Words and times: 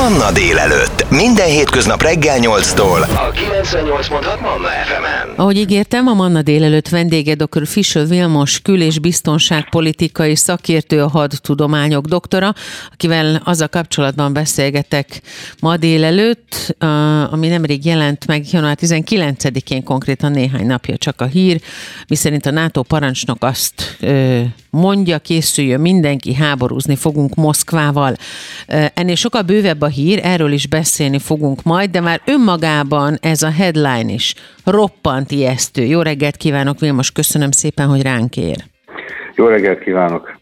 Manna 0.00 0.32
délelőtt. 0.32 1.10
Minden 1.10 1.46
hétköznap 1.46 2.02
reggel 2.02 2.38
8-tól. 2.40 3.00
A 3.02 3.30
98.6 3.30 4.40
Manna 4.40 4.68
FM-en. 4.68 5.34
Ahogy 5.36 5.56
ígértem, 5.56 6.06
a 6.06 6.14
Manna 6.14 6.42
délelőtt 6.42 6.88
vendége 6.88 7.34
dr. 7.34 7.66
Fischer 7.66 8.08
Vilmos 8.08 8.60
kül- 8.60 8.82
és 8.82 8.98
biztonságpolitikai 8.98 10.36
szakértő, 10.36 11.02
a 11.02 11.08
hadtudományok 11.08 12.04
doktora, 12.04 12.54
akivel 12.92 13.42
az 13.44 13.60
a 13.60 13.68
kapcsolatban 13.68 14.32
beszélgetek 14.32 15.20
ma 15.60 15.76
délelőtt, 15.76 16.76
ami 17.30 17.48
nemrég 17.48 17.84
jelent 17.84 18.26
meg 18.26 18.52
január 18.52 18.78
19-én 18.80 19.82
konkrétan 19.82 20.30
néhány 20.30 20.66
napja 20.66 20.96
csak 20.96 21.20
a 21.20 21.26
hír, 21.26 21.60
miszerint 22.08 22.46
a 22.46 22.50
NATO 22.50 22.82
parancsnok 22.82 23.44
azt 23.44 23.98
mondja, 24.70 25.18
készüljön 25.18 25.80
mindenki, 25.80 26.34
háborúzni 26.34 26.96
fogunk 26.96 27.34
Moszkvával. 27.34 28.14
Ennél 28.94 29.14
sokkal 29.14 29.42
bővebb 29.42 29.80
a 29.80 29.86
hír, 29.86 30.20
erről 30.22 30.52
is 30.52 30.66
beszélni 30.66 31.18
fogunk 31.18 31.62
majd, 31.62 31.90
de 31.90 32.00
már 32.00 32.20
önmagában 32.24 33.18
ez 33.20 33.42
a 33.42 33.50
headline 33.50 34.12
is 34.12 34.34
roppant 34.64 35.30
ijesztő. 35.30 35.84
Jó 35.84 36.02
reggelt 36.02 36.36
kívánok, 36.36 36.80
Vilmos, 36.80 37.10
köszönöm 37.10 37.50
szépen, 37.50 37.86
hogy 37.86 38.02
ránk 38.02 38.36
ér. 38.36 38.64
Jó 39.34 39.46
reggelt 39.46 39.82
kívánok! 39.82 40.38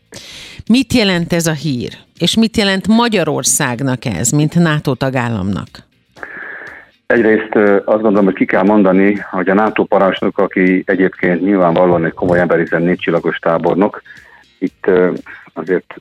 Mit 0.67 0.93
jelent 0.93 1.33
ez 1.33 1.47
a 1.47 1.53
hír? 1.53 1.93
És 2.19 2.37
mit 2.37 2.57
jelent 2.57 2.87
Magyarországnak 2.87 4.05
ez, 4.05 4.31
mint 4.31 4.55
NATO 4.55 4.95
tagállamnak? 4.95 5.88
Egyrészt 7.15 7.55
azt 7.85 8.03
gondolom, 8.03 8.25
hogy 8.25 8.35
ki 8.35 8.45
kell 8.45 8.63
mondani, 8.63 9.15
hogy 9.15 9.49
a 9.49 9.55
NATO 9.55 9.85
parancsnok, 9.85 10.39
aki 10.39 10.83
egyébként 10.87 11.41
nyilvánvalóan 11.41 12.05
egy 12.05 12.13
komoly 12.13 12.39
ember, 12.39 12.59
hiszen 12.59 12.83
négy 12.83 12.99
csillagos 12.99 13.39
tábornok, 13.39 14.03
itt 14.59 14.91
azért 15.53 15.95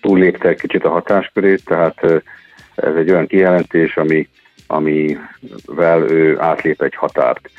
túllépte 0.00 0.48
egy 0.48 0.60
kicsit 0.60 0.84
a 0.84 0.90
hatáskörét, 0.90 1.64
tehát 1.64 2.02
ez 2.74 2.94
egy 2.96 3.10
olyan 3.10 3.26
kijelentés, 3.26 3.96
ami, 3.96 4.28
amivel 4.66 6.10
ő 6.10 6.40
átlép 6.40 6.82
egy 6.82 6.94
határt. 6.94 7.50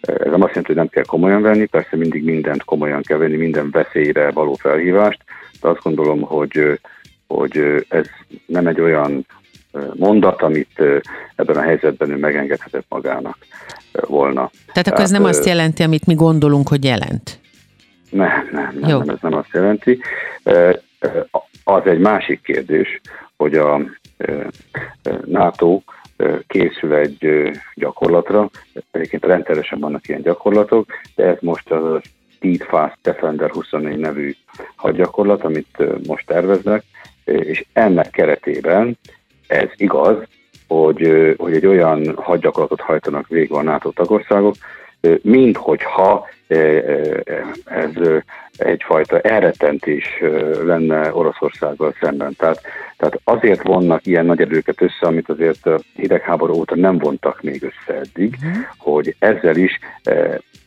Ez 0.00 0.30
nem 0.30 0.42
azt 0.42 0.54
jelenti, 0.54 0.66
hogy 0.66 0.76
nem 0.76 0.88
kell 0.88 1.04
komolyan 1.04 1.42
venni, 1.42 1.66
persze 1.66 1.96
mindig 1.96 2.24
mindent 2.24 2.64
komolyan 2.64 3.02
kell 3.02 3.18
venni, 3.18 3.36
minden 3.36 3.70
veszélyre 3.70 4.30
való 4.30 4.54
felhívást, 4.54 5.22
de 5.60 5.68
azt 5.68 5.82
gondolom, 5.82 6.20
hogy, 6.20 6.80
hogy 7.26 7.84
ez 7.88 8.06
nem 8.46 8.66
egy 8.66 8.80
olyan 8.80 9.26
mondat, 9.94 10.42
amit 10.42 10.82
ebben 11.34 11.56
a 11.56 11.60
helyzetben 11.60 12.10
ő 12.10 12.16
megengedhetett 12.16 12.84
magának 12.88 13.38
volna. 13.92 14.50
Tehát 14.72 14.88
akkor 14.88 15.00
ez 15.00 15.10
nem 15.10 15.24
azt 15.24 15.44
jelenti, 15.44 15.82
amit 15.82 16.06
mi 16.06 16.14
gondolunk, 16.14 16.68
hogy 16.68 16.84
jelent? 16.84 17.38
Nem, 18.10 18.48
nem, 18.52 18.76
nem, 18.80 18.98
nem 18.98 19.08
ez 19.08 19.18
nem 19.20 19.34
azt 19.34 19.52
jelenti. 19.52 19.98
Az 21.64 21.82
egy 21.84 21.98
másik 21.98 22.40
kérdés, 22.42 23.00
hogy 23.36 23.54
a 23.54 23.80
NATO 25.24 25.80
készül 26.46 26.94
egy 26.94 27.50
gyakorlatra, 27.74 28.50
egyébként 28.90 29.24
rendszeresen 29.24 29.78
vannak 29.78 30.08
ilyen 30.08 30.22
gyakorlatok, 30.22 30.86
de 31.14 31.24
ez 31.24 31.36
most 31.40 31.70
a 31.70 32.00
Speed 32.34 32.62
Fast 32.62 32.96
Defender 33.02 33.50
24 33.50 33.98
nevű 33.98 34.34
hadgyakorlat, 34.76 35.44
amit 35.44 36.06
most 36.06 36.26
terveznek, 36.26 36.82
és 37.24 37.64
ennek 37.72 38.10
keretében 38.10 38.98
ez 39.46 39.68
igaz, 39.76 40.16
hogy, 40.68 41.34
hogy 41.38 41.54
egy 41.54 41.66
olyan 41.66 42.12
hadgyakorlatot 42.16 42.80
hajtanak 42.80 43.28
végre 43.28 43.56
a 43.56 43.62
NATO 43.62 43.90
tagországok, 43.90 44.54
mint 45.22 45.56
hogyha 45.56 46.28
ez 47.64 47.90
egyfajta 48.56 49.20
elrettentés 49.20 50.04
lenne 50.64 51.14
Oroszországgal 51.14 51.94
szemben. 52.00 52.34
Tehát, 52.36 52.60
tehát 52.96 53.20
azért 53.24 53.62
vonnak 53.62 54.06
ilyen 54.06 54.26
nagy 54.26 54.40
erőket 54.40 54.82
össze, 54.82 55.06
amit 55.06 55.28
azért 55.28 55.68
hidegháború 55.94 56.54
óta 56.54 56.76
nem 56.76 56.98
vontak 56.98 57.42
még 57.42 57.62
össze 57.62 57.98
eddig, 57.98 58.36
uh-huh. 58.42 58.62
hogy 58.78 59.14
ezzel 59.18 59.56
is 59.56 59.78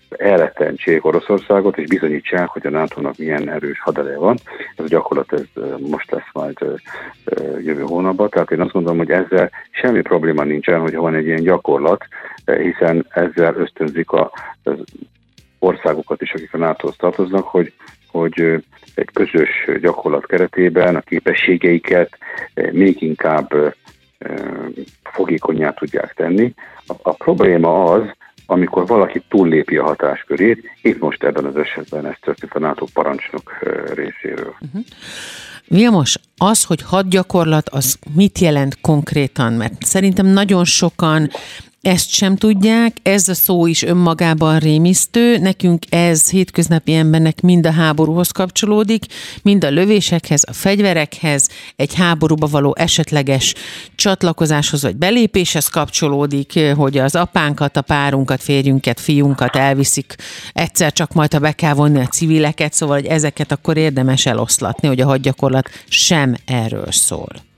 elrettentsék 0.09 1.05
Oroszországot, 1.05 1.77
és 1.77 1.87
bizonyítsák, 1.87 2.47
hogy 2.47 2.65
a 2.65 2.69
nato 2.69 3.11
milyen 3.17 3.49
erős 3.49 3.79
hadereje 3.79 4.17
van. 4.17 4.37
Ez 4.75 4.85
a 4.85 4.87
gyakorlat 4.87 5.33
ez 5.33 5.63
most 5.79 6.11
lesz 6.11 6.29
majd 6.33 6.57
jövő 7.63 7.81
hónapban, 7.81 8.29
tehát 8.29 8.51
én 8.51 8.61
azt 8.61 8.71
gondolom, 8.71 8.97
hogy 8.97 9.11
ezzel 9.11 9.49
semmi 9.71 10.01
probléma 10.01 10.43
nincsen, 10.43 10.79
hogy 10.79 10.95
van 10.95 11.15
egy 11.15 11.25
ilyen 11.25 11.43
gyakorlat, 11.43 12.05
hiszen 12.45 13.05
ezzel 13.09 13.55
ösztönzik 13.55 14.11
a, 14.11 14.31
az 14.63 14.77
országokat 15.59 16.21
is, 16.21 16.33
akik 16.33 16.53
a 16.53 16.57
nato 16.57 16.91
tartoznak, 16.91 17.47
hogy, 17.47 17.73
hogy 18.07 18.63
egy 18.95 19.09
közös 19.13 19.49
gyakorlat 19.81 20.25
keretében 20.25 20.95
a 20.95 21.01
képességeiket 21.01 22.17
még 22.71 23.01
inkább 23.01 23.75
fogékonyá 25.03 25.71
tudják 25.71 26.13
tenni. 26.13 26.53
A, 26.87 26.93
a 27.01 27.13
probléma 27.13 27.83
az, 27.83 28.03
amikor 28.49 28.87
valaki 28.87 29.21
túllépi 29.29 29.77
a 29.77 29.83
hatáskörét, 29.83 30.69
itt 30.81 30.99
most 30.99 31.23
ebben 31.23 31.45
az 31.45 31.55
esetben 31.57 32.05
ez 32.05 32.15
történt 32.21 32.53
a 32.53 32.59
NATO 32.59 32.85
parancsnok 32.93 33.57
részéről. 33.93 34.55
Uh-huh. 34.61 36.03
Az, 36.37 36.63
hogy 36.63 36.81
hadgyakorlat, 36.81 37.69
az 37.69 37.97
mit 38.15 38.39
jelent 38.39 38.81
konkrétan? 38.81 39.53
Mert 39.53 39.83
szerintem 39.83 40.25
nagyon 40.25 40.65
sokan 40.65 41.29
ezt 41.81 42.09
sem 42.09 42.35
tudják, 42.35 42.97
ez 43.03 43.27
a 43.27 43.33
szó 43.33 43.65
is 43.65 43.83
önmagában 43.83 44.59
rémisztő, 44.59 45.37
nekünk 45.37 45.83
ez 45.89 46.29
hétköznapi 46.29 46.93
embernek 46.93 47.41
mind 47.41 47.65
a 47.65 47.71
háborúhoz 47.71 48.31
kapcsolódik, 48.31 49.05
mind 49.41 49.63
a 49.63 49.69
lövésekhez, 49.69 50.43
a 50.47 50.53
fegyverekhez, 50.53 51.49
egy 51.75 51.93
háborúba 51.93 52.47
való 52.47 52.75
esetleges 52.77 53.53
csatlakozáshoz 53.95 54.81
vagy 54.81 54.95
belépéshez 54.95 55.67
kapcsolódik, 55.67 56.59
hogy 56.75 56.97
az 56.97 57.15
apánkat, 57.15 57.77
a 57.77 57.81
párunkat, 57.81 58.43
férjünket, 58.43 58.99
fiunkat 58.99 59.55
elviszik, 59.55 60.15
egyszer 60.53 60.93
csak 60.93 61.13
majd, 61.13 61.33
ha 61.33 61.39
be 61.39 61.51
kell 61.51 61.73
vonni 61.73 61.99
a 61.99 62.07
civileket, 62.07 62.73
szóval 62.73 62.95
hogy 62.95 63.05
ezeket 63.05 63.51
akkor 63.51 63.77
érdemes 63.77 64.25
eloszlatni, 64.25 64.87
hogy 64.87 65.01
a 65.01 65.05
hadgyakorlat 65.05 65.69
sem 65.87 66.35
erről 66.45 66.91
szól. 66.91 67.48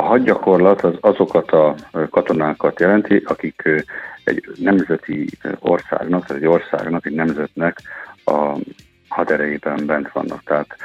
A 0.00 0.02
hadgyakorlat 0.02 0.80
az 0.80 0.94
azokat 1.00 1.50
a 1.50 1.74
katonákat 2.10 2.80
jelenti, 2.80 3.22
akik 3.26 3.62
egy 4.24 4.44
nemzeti 4.58 5.28
országnak, 5.58 6.26
tehát 6.26 6.42
egy 6.42 6.48
országnak, 6.48 7.06
egy 7.06 7.14
nemzetnek 7.14 7.80
a 8.24 8.56
haderejében 9.08 9.86
bent 9.86 10.12
vannak. 10.12 10.42
Tehát 10.44 10.76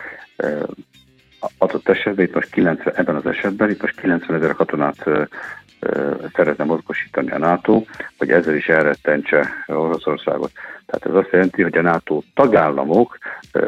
adott 1.57 1.89
esetben, 1.89 2.25
itt 2.25 2.33
most 2.33 2.49
90, 2.49 2.93
ebben 2.95 3.15
az 3.15 3.25
esetben, 3.25 3.69
itt 3.69 3.81
most 3.81 3.99
90 3.99 4.37
ezer 4.37 4.53
katonát 4.53 5.05
szeretne 6.33 6.63
mozgosítani 6.63 7.31
a 7.31 7.37
NATO, 7.37 7.83
hogy 8.17 8.29
ezzel 8.29 8.55
is 8.55 8.67
elrettentse 8.67 9.49
Oroszországot. 9.67 10.51
Tehát 10.85 11.05
ez 11.05 11.23
azt 11.23 11.31
jelenti, 11.31 11.61
hogy 11.61 11.77
a 11.77 11.81
NATO 11.81 12.21
tagállamok 12.33 13.17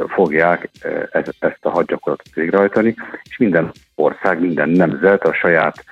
fogják 0.08 0.70
ezt 1.40 1.66
a 1.66 1.70
hadgyakorlatot 1.70 2.34
végrehajtani, 2.34 2.96
és 3.24 3.38
minden 3.38 3.72
ország, 3.96 4.40
minden 4.40 4.70
nemzet 4.70 5.24
a 5.24 5.34
saját 5.34 5.84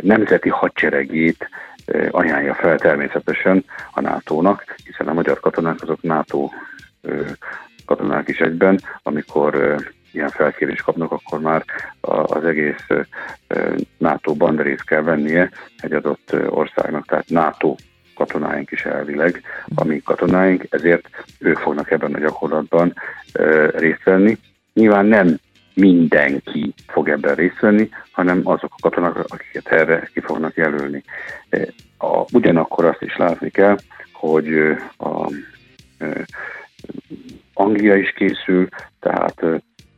nemzeti 0.00 0.48
hadseregét 0.48 1.48
ajánlja 2.10 2.54
fel 2.54 2.78
természetesen 2.78 3.64
a 3.92 4.00
NATO-nak, 4.00 4.64
hiszen 4.84 5.08
a 5.08 5.12
magyar 5.12 5.40
katonák 5.40 5.82
azok 5.82 6.02
NATO 6.02 6.48
katonák 7.86 8.28
is 8.28 8.38
egyben, 8.38 8.80
amikor 9.02 9.76
ilyen 10.12 10.28
felkérést 10.28 10.82
kapnak, 10.82 11.12
akkor 11.12 11.40
már 11.40 11.64
az 12.00 12.44
egész 12.44 12.86
NATO-ban 13.98 14.56
részt 14.56 14.84
kell 14.84 15.02
vennie 15.02 15.50
egy 15.78 15.92
adott 15.92 16.36
országnak, 16.48 17.06
tehát 17.06 17.28
NATO 17.28 17.74
katonáink 18.14 18.70
is 18.70 18.84
elvileg, 18.84 19.42
ami 19.74 20.02
katonáink, 20.02 20.66
ezért 20.70 21.08
ők 21.38 21.58
fognak 21.58 21.90
ebben 21.90 22.14
a 22.14 22.18
gyakorlatban 22.18 22.94
részt 23.76 24.02
venni. 24.04 24.38
Nyilván 24.74 25.06
nem 25.06 25.38
mindenki 25.74 26.74
fog 26.86 27.08
ebben 27.08 27.34
részt 27.34 27.60
venni, 27.60 27.88
hanem 28.10 28.40
azok 28.44 28.72
a 28.76 28.80
katonák, 28.80 29.16
akiket 29.16 29.68
erre 29.68 30.08
ki 30.12 30.20
fognak 30.20 30.54
jelölni. 30.54 31.02
A, 31.98 32.24
ugyanakkor 32.32 32.84
azt 32.84 33.02
is 33.02 33.16
látni 33.16 33.50
kell, 33.50 33.76
hogy 34.12 34.48
a, 34.96 35.08
a 35.08 35.30
Anglia 37.54 37.96
is 37.96 38.12
készül, 38.12 38.68
tehát 39.00 39.42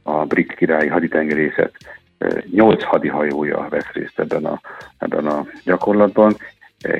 a 0.02 0.24
brit 0.24 0.54
királyi 0.54 0.88
haditengerészet 0.88 1.72
nyolc 2.50 2.82
hadihajója 2.82 3.66
vesz 3.70 3.92
részt 3.92 4.18
ebben 4.18 4.44
a, 4.44 4.60
ebben 4.98 5.26
a 5.26 5.46
gyakorlatban, 5.64 6.36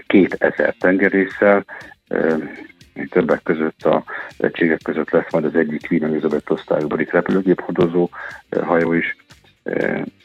két 0.06 0.34
ezer 0.34 0.74
tengerésszel, 0.78 1.64
többek 3.10 3.42
között 3.42 3.82
a 3.82 4.04
egységek 4.38 4.82
között 4.82 5.10
lesz 5.10 5.32
majd 5.32 5.44
az 5.44 5.54
egyik 5.54 5.86
Queen 5.86 6.04
Elizabeth 6.04 6.52
osztályú 6.52 6.86
brit 6.86 7.10
repülőgép 7.10 7.60
hordozó 7.60 8.08
hajó 8.62 8.92
is, 8.92 9.16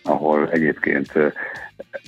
ahol 0.04 0.50
egyébként 0.52 1.12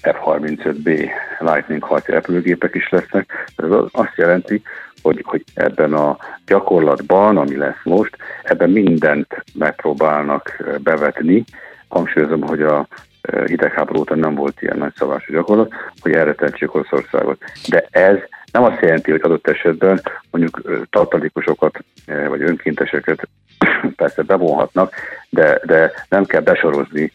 F-35B 0.01 1.09
Lightning 1.39 1.83
harci 1.83 2.11
repülőgépek 2.11 2.75
is 2.75 2.89
lesznek. 2.89 3.51
Ez 3.55 3.69
azt 3.91 4.15
jelenti, 4.15 4.61
hogy, 5.01 5.21
hogy 5.25 5.43
ebben 5.53 5.93
a 5.93 6.17
gyakorlatban, 6.45 7.37
ami 7.37 7.55
lesz 7.55 7.83
most, 7.83 8.17
ebben 8.43 8.69
mindent 8.69 9.43
megpróbálnak 9.53 10.63
bevetni. 10.83 11.43
Hangsúlyozom, 11.87 12.41
hogy 12.41 12.61
a 12.61 12.87
hidegháború 13.45 13.99
óta 13.99 14.15
nem 14.15 14.35
volt 14.35 14.61
ilyen 14.61 14.77
nagy 14.77 14.93
szavású 14.95 15.33
gyakorlat, 15.33 15.73
hogy 15.99 16.13
erre 16.13 16.33
tentsék 16.33 16.75
Oroszországot. 16.75 17.41
De 17.67 17.85
ez 17.89 18.17
nem 18.51 18.63
azt 18.63 18.81
jelenti, 18.81 19.11
hogy 19.11 19.21
adott 19.23 19.47
esetben 19.47 20.01
mondjuk 20.31 20.61
tartalékosokat 20.89 21.83
vagy 22.27 22.41
önkénteseket 22.41 23.27
persze 23.95 24.21
bevonhatnak, 24.21 24.93
de, 25.29 25.59
de 25.65 25.91
nem 26.09 26.25
kell 26.25 26.41
besorozni 26.41 27.11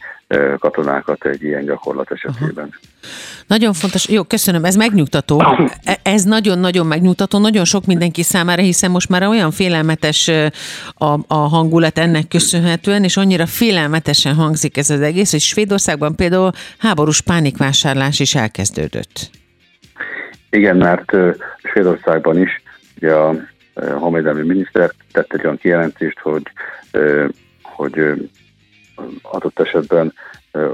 katonákat 0.59 1.25
egy 1.25 1.43
ilyen 1.43 1.65
gyakorlat 1.65 2.11
esetében. 2.11 2.69
Aha. 2.69 3.13
Nagyon 3.47 3.73
fontos, 3.73 4.07
jó, 4.09 4.23
köszönöm, 4.23 4.65
ez 4.65 4.75
megnyugtató. 4.75 5.43
E, 5.83 5.99
ez 6.03 6.23
nagyon-nagyon 6.23 6.87
megnyugtató, 6.87 7.39
nagyon 7.39 7.65
sok 7.65 7.85
mindenki 7.85 8.23
számára, 8.23 8.61
hiszen 8.61 8.91
most 8.91 9.09
már 9.09 9.23
olyan 9.23 9.51
félelmetes 9.51 10.31
a, 10.93 11.05
a 11.27 11.35
hangulat 11.35 11.97
ennek 11.97 12.27
köszönhetően, 12.27 13.03
és 13.03 13.17
annyira 13.17 13.45
félelmetesen 13.45 14.35
hangzik 14.35 14.77
ez 14.77 14.89
az 14.89 15.01
egész, 15.01 15.31
hogy 15.31 15.39
Svédországban 15.39 16.15
például 16.15 16.51
háborús 16.77 17.21
pánikvásárlás 17.21 18.19
is 18.19 18.35
elkezdődött. 18.35 19.29
Igen, 20.49 20.77
mert 20.77 21.11
Svédországban 21.63 22.41
is 22.41 22.61
ugye 22.97 23.13
a 23.13 23.35
honvédelmi 23.73 24.45
miniszter 24.45 24.91
tett 25.11 25.33
egy 25.33 25.43
olyan 25.43 25.57
kijelentést, 25.57 26.19
hogy, 26.19 26.43
hogy 27.61 27.93
adott 29.21 29.59
esetben 29.59 30.13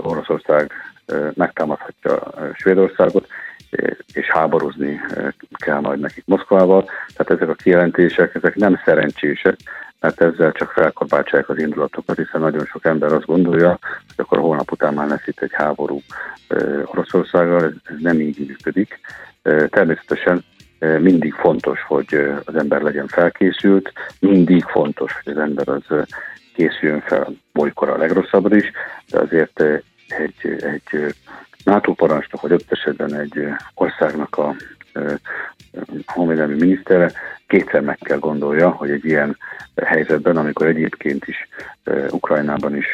Oroszország 0.02 0.72
megtámadhatja 1.34 2.34
Svédországot, 2.54 3.28
és 4.14 4.28
háborúzni 4.28 5.02
kell 5.56 5.80
majd 5.80 6.00
nekik 6.00 6.24
Moszkvával. 6.26 6.90
Tehát 7.16 7.42
ezek 7.42 7.50
a 7.50 7.64
kijelentések, 7.64 8.36
ezek 8.36 8.56
nem 8.56 8.82
szerencsések, 8.86 9.56
mert 10.00 10.22
ezzel 10.22 10.52
csak 10.52 10.72
felkorbácsolják 10.72 11.50
az 11.50 11.58
indulatokat, 11.58 12.18
hiszen 12.18 12.42
nagyon 12.42 12.66
sok 12.66 12.86
ember 12.86 13.14
azt 13.14 13.26
gondolja, 13.26 13.70
hogy 14.08 14.16
akkor 14.16 14.40
holnap 14.40 14.72
után 14.72 14.94
már 14.94 15.08
lesz 15.08 15.28
itt 15.28 15.42
egy 15.42 15.54
háború 15.54 16.02
Oroszországgal, 16.86 17.64
ez, 17.64 17.72
ez 17.84 17.96
nem 18.00 18.20
így 18.20 18.48
működik. 18.48 19.00
Természetesen 19.70 20.44
mindig 20.80 21.34
fontos, 21.34 21.82
hogy 21.82 22.32
az 22.46 22.56
ember 22.56 22.82
legyen 22.82 23.08
felkészült, 23.08 23.94
mindig 24.20 24.64
fontos, 24.64 25.14
hogy 25.24 25.34
az 25.34 25.40
ember 25.40 25.68
az 25.70 26.06
készüljön 26.54 27.02
fel 27.02 27.28
bolykor 27.54 27.90
a 27.90 27.98
legrosszabbra 27.98 28.56
is, 28.56 28.72
de 29.10 29.20
azért 29.20 29.62
egy, 30.08 30.64
egy 30.64 31.16
NATO 31.64 31.94
parancsnok, 31.94 32.42
vagy 32.42 32.54
ott 32.54 32.72
esetben 32.72 33.16
egy 33.16 33.48
országnak 33.74 34.38
a 34.38 34.56
honvédelmi 36.06 36.56
minisztere 36.60 37.12
kétszer 37.48 37.82
meg 37.82 37.98
kell 37.98 38.20
gondolja, 38.20 38.70
hogy 38.70 38.90
egy 38.90 39.06
ilyen 39.06 39.38
helyzetben, 39.86 40.38
amikor 40.38 40.68
egyébként 40.68 41.28
is 41.28 41.48
Ukrajnában 42.10 42.76
is 42.76 42.88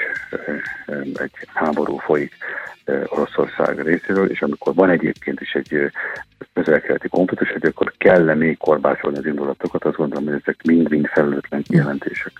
egy 1.13 1.31
háború 1.53 1.97
folyik 1.97 2.33
Oroszország 3.05 3.81
részéről, 3.81 4.29
és 4.29 4.41
amikor 4.41 4.73
van 4.73 4.89
egyébként 4.89 5.41
is 5.41 5.53
egy 5.53 5.91
közel-keleti 6.53 7.07
konfliktus, 7.07 7.51
hogy 7.51 7.65
akkor 7.65 7.93
kell-e 7.97 8.33
még 8.33 8.57
korbácsolni 8.57 9.17
az 9.17 9.25
indulatokat, 9.25 9.85
azt 9.85 9.95
gondolom, 9.95 10.25
hogy 10.25 10.41
ezek 10.41 10.63
mind-mind 10.63 11.05
felelőtlen 11.05 11.63
kijelentések. 11.63 12.31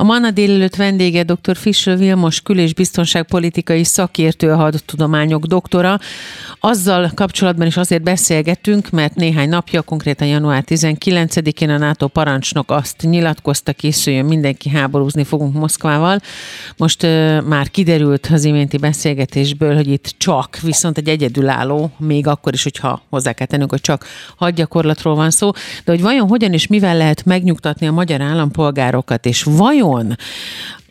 A 0.00 0.02
Manna 0.02 0.30
délelőtt 0.30 0.76
vendége 0.76 1.22
dr. 1.22 1.56
Fischer 1.56 1.98
Vilmos 1.98 2.40
kül- 2.40 2.58
és 2.58 2.74
biztonságpolitikai 2.74 3.84
szakértő, 3.84 4.50
a 4.50 4.56
hadtudományok 4.56 5.44
doktora. 5.44 5.98
Azzal 6.60 7.10
kapcsolatban 7.14 7.66
is 7.66 7.76
azért 7.76 8.02
beszélgettünk, 8.02 8.90
mert 8.90 9.14
néhány 9.14 9.48
napja, 9.48 9.82
konkrétan 9.82 10.28
január 10.28 10.64
19-én 10.66 11.70
a 11.70 11.78
NATO 11.78 12.08
parancsnok 12.08 12.70
azt 12.70 13.02
nyilatkozta, 13.02 13.72
készüljön 13.72 14.24
mindenki 14.24 14.68
háborúzni 14.68 15.24
fogunk 15.24 15.54
Moszkvával. 15.54 16.20
Most 16.76 17.02
uh, 17.02 17.42
már 17.42 17.68
kiderült 17.68 18.28
az 18.32 18.44
iménti 18.44 18.76
beszélgetésből, 18.76 19.74
hogy 19.74 19.88
itt 19.88 20.14
csak, 20.16 20.58
viszont 20.62 20.98
egy 20.98 21.08
egyedülálló, 21.08 21.90
még 21.98 22.26
akkor 22.26 22.52
is, 22.52 22.62
hogyha 22.62 23.02
hozzá 23.10 23.32
kell 23.32 23.46
tennünk, 23.46 23.70
hogy 23.70 23.80
csak 23.80 24.04
hadgyakorlatról 24.36 25.14
van 25.14 25.30
szó, 25.30 25.50
de 25.84 25.92
hogy 25.92 26.02
vajon 26.02 26.28
hogyan 26.28 26.52
és 26.52 26.66
mivel 26.66 26.96
lehet 26.96 27.24
megnyugtatni 27.24 27.86
a 27.86 27.92
magyar 27.92 28.20
állampolgárokat, 28.20 29.26
és 29.26 29.42
vajon 29.42 29.88
vajon 29.90 30.16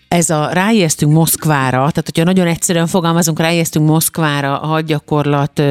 ez 0.09 0.29
a 0.29 0.49
ráijesztünk 0.51 1.13
Moszkvára, 1.13 1.77
tehát 1.77 2.01
hogyha 2.03 2.23
nagyon 2.23 2.47
egyszerűen 2.47 2.87
fogalmazunk, 2.87 3.39
ráijesztünk 3.39 3.87
Moszkvára 3.87 4.59
a 4.59 4.67
hadgyakorlat 4.67 5.61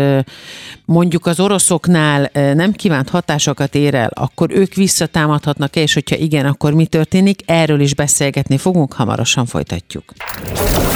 mondjuk 0.85 1.27
az 1.27 1.41
oroszoknál 1.41 2.31
nem 2.33 2.73
kívánt 2.73 3.09
hatásokat 3.09 3.75
ér 3.75 3.95
el, 3.95 4.11
akkor 4.15 4.51
ők 4.51 4.75
visszatámadhatnak-e, 4.75 5.81
és 5.81 5.95
hogyha 5.95 6.17
igen, 6.17 6.47
akkor 6.47 6.73
mi 6.73 6.87
történik? 6.87 7.41
Erről 7.47 7.81
is 7.81 7.95
beszélgetni 7.95 8.59
fogunk, 8.59 8.93
hamarosan 8.93 9.47
folytatjuk. 9.47 10.13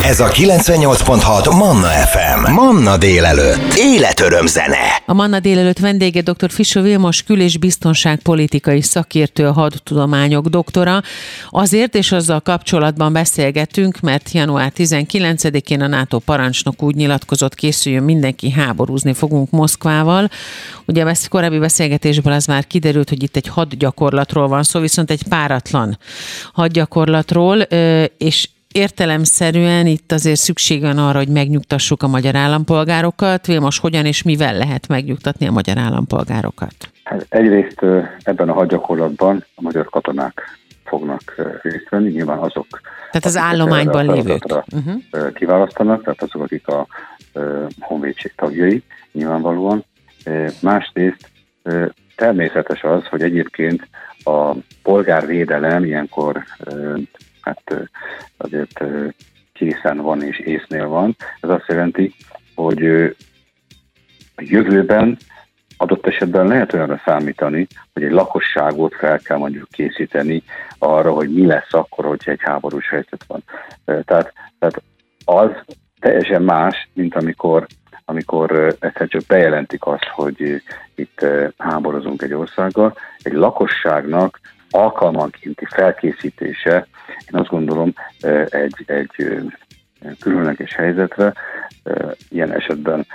Ez 0.05 0.21
a 0.21 0.29
98.6 0.29 1.57
Manna 1.57 1.89
FM. 1.89 2.53
Manna 2.53 2.97
délelőtt. 2.97 3.75
Életöröm 3.77 4.47
zene. 4.47 5.03
A 5.07 5.13
Manna 5.13 5.41
délelőtt 5.41 5.79
vendége 5.79 6.21
dr. 6.21 6.51
Fischer 6.51 6.83
Vilmos 6.83 7.23
kül- 7.23 7.41
és 7.41 7.59
biztonságpolitikai 7.59 8.83
szakértő, 8.83 9.47
a 9.47 9.53
hadtudományok 9.53 10.47
doktora. 10.47 11.03
Azért 11.51 11.95
és 11.95 12.13
azzal 12.13 12.41
kapcsolatban 12.41 13.13
beszélgetünk, 13.13 13.31
mert 14.03 14.31
január 14.31 14.73
19-én 14.77 15.81
a 15.81 15.87
NATO 15.87 16.19
parancsnok 16.19 16.83
úgy 16.83 16.95
nyilatkozott, 16.95 17.55
készüljön 17.55 18.03
mindenki, 18.03 18.51
háborúzni 18.51 19.13
fogunk 19.13 19.51
Moszkvával. 19.51 20.29
Ugye 20.87 21.05
a 21.05 21.13
korábbi 21.29 21.59
beszélgetésből 21.59 22.33
az 22.33 22.47
már 22.47 22.67
kiderült, 22.67 23.09
hogy 23.09 23.23
itt 23.23 23.37
egy 23.37 23.49
hadgyakorlatról 23.49 24.49
van 24.49 24.63
szó, 24.63 24.81
viszont 24.81 25.11
egy 25.11 25.23
páratlan 25.29 25.99
hadgyakorlatról, 26.53 27.59
és 28.19 28.49
értelemszerűen 28.73 29.87
itt 29.87 30.13
azért 30.13 30.41
szükség 30.41 30.81
van 30.81 30.99
arra, 30.99 31.19
hogy 31.19 31.29
megnyugtassuk 31.29 32.03
a 32.03 32.07
magyar 32.07 32.37
állampolgárokat. 32.37 33.47
Vilmos, 33.47 33.79
hogyan 33.79 34.07
és 34.07 34.23
mivel 34.23 34.57
lehet 34.57 34.89
megnyugtatni 34.89 35.47
a 35.47 35.53
magyar 35.53 35.79
állampolgárokat? 35.79 36.75
Hát 37.05 37.27
egyrészt 37.29 37.81
ebben 38.23 38.49
a 38.49 38.53
hadgyakorlatban 38.53 39.45
a 39.55 39.63
magyar 39.63 39.85
katonák 39.85 40.59
fognak 40.85 41.35
részt 41.63 41.89
venni, 41.89 42.11
nyilván 42.11 42.39
azok. 42.39 42.81
Tehát 43.13 43.25
az 43.25 43.37
állományban 43.37 44.07
lévők. 44.07 44.45
Uh-huh. 44.45 45.33
Kiválasztanak, 45.33 46.03
tehát 46.03 46.23
azok, 46.23 46.43
akik 46.43 46.69
a 46.69 46.87
honvédség 47.81 48.33
tagjai, 48.37 48.83
nyilvánvalóan. 49.13 49.85
Másrészt 50.61 51.31
természetes 52.17 52.83
az, 52.83 53.07
hogy 53.07 53.23
egyébként 53.23 53.89
a 54.25 54.55
polgárvédelem 54.83 55.85
ilyenkor 55.85 56.45
hát 57.41 57.89
azért 58.37 58.85
készen 59.53 59.97
van 59.97 60.23
és 60.23 60.39
észnél 60.39 60.87
van. 60.87 61.17
Ez 61.41 61.51
azt 61.51 61.69
jelenti, 61.69 62.15
hogy 62.55 62.85
a 64.35 64.43
jövőben 64.43 65.19
adott 65.83 66.07
esetben 66.07 66.47
lehet 66.47 66.73
olyanra 66.73 67.01
számítani, 67.05 67.67
hogy 67.93 68.03
egy 68.03 68.11
lakosságot 68.11 68.95
fel 68.95 69.19
kell 69.19 69.37
mondjuk 69.37 69.69
készíteni 69.71 70.43
arra, 70.79 71.13
hogy 71.13 71.33
mi 71.33 71.47
lesz 71.47 71.73
akkor, 71.75 72.05
hogyha 72.05 72.31
egy 72.31 72.43
háborús 72.43 72.89
helyzet 72.89 73.25
van. 73.27 73.43
Tehát, 73.85 74.33
tehát 74.59 74.83
az 75.25 75.51
teljesen 76.01 76.43
más, 76.43 76.89
mint 76.95 77.15
amikor 77.15 77.67
amikor 78.05 78.77
egyszer 78.81 79.09
csak 79.09 79.23
bejelentik 79.27 79.87
azt, 79.87 80.07
hogy 80.15 80.63
itt 80.95 81.27
háborozunk 81.59 82.23
egy 82.23 82.33
országgal, 82.33 82.97
egy 83.23 83.33
lakosságnak 83.33 84.41
alkalmankénti 84.71 85.65
felkészítése, 85.65 86.87
én 87.09 87.41
azt 87.41 87.49
gondolom, 87.49 87.93
egy, 88.49 88.85
egy 88.87 89.43
különleges 90.21 90.75
helyzetre, 90.75 91.33
ilyen 92.29 92.53
esetben 92.53 93.07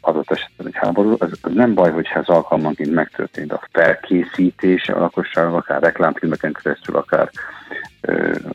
adott 0.00 0.30
esetben 0.30 0.66
egy 0.66 0.76
háború, 0.76 1.16
ez 1.20 1.30
nem 1.54 1.74
baj, 1.74 1.90
hogyha 1.90 2.20
ez 2.20 2.28
alkalmanként 2.28 2.94
megtörtént. 2.94 3.52
A 3.52 3.62
felkészítése 3.72 4.92
a 4.92 5.00
lakosságnak, 5.00 5.54
akár 5.54 5.82
reklámfilmeken 5.82 6.52
keresztül, 6.52 6.96
akár, 6.96 7.30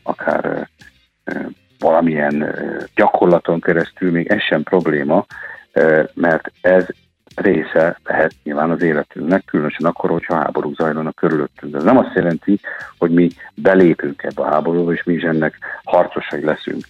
akár 0.02 0.68
valamilyen 1.78 2.54
gyakorlaton 2.94 3.60
keresztül, 3.60 4.10
még 4.10 4.26
ez 4.26 4.40
sem 4.40 4.62
probléma, 4.62 5.26
mert 6.14 6.52
ez 6.60 6.86
része 7.34 7.98
lehet 8.04 8.34
nyilván 8.42 8.70
az 8.70 8.82
életünknek, 8.82 9.44
különösen 9.44 9.86
akkor, 9.86 10.10
hogyha 10.10 10.34
háború 10.34 10.74
zajlanak 10.74 11.14
körülöttünk. 11.14 11.74
Ez 11.74 11.82
nem 11.82 11.98
azt 11.98 12.14
jelenti, 12.14 12.60
hogy 12.98 13.10
mi 13.10 13.30
belépünk 13.54 14.22
ebbe 14.22 14.42
a 14.42 14.50
háborúba, 14.50 14.92
és 14.92 15.02
mi 15.02 15.14
is 15.14 15.22
ennek 15.22 15.58
harcosai 15.84 16.44
leszünk. 16.44 16.84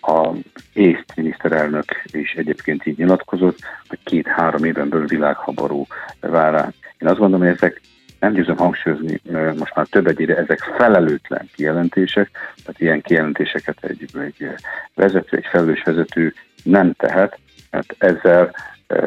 A 0.00 0.30
észt 0.72 1.12
miniszterelnök 1.16 2.02
is 2.04 2.32
egyébként 2.32 2.86
így 2.86 2.98
nyilatkozott, 2.98 3.58
hogy 3.88 3.98
két-három 4.04 4.64
éven 4.64 4.88
belül 4.88 5.06
világháború 5.06 5.86
vár 6.20 6.52
rá. 6.52 6.72
Én 6.98 7.08
azt 7.08 7.18
gondolom, 7.18 7.46
hogy 7.46 7.56
ezek 7.56 7.80
nem 8.20 8.32
győzöm 8.32 8.56
hangsúlyozni, 8.56 9.20
most 9.58 9.74
már 9.74 9.86
több 9.86 10.06
egyére 10.06 10.36
ezek 10.36 10.58
felelőtlen 10.76 11.48
kijelentések, 11.54 12.30
tehát 12.64 12.80
ilyen 12.80 13.00
kijelentéseket 13.00 13.84
egy, 13.84 14.04
egy 14.14 14.48
vezető, 14.94 15.36
egy 15.36 15.46
felelős 15.50 15.82
vezető 15.82 16.34
nem 16.62 16.92
tehet, 16.92 17.38
mert 17.70 17.94
ezzel 17.98 18.54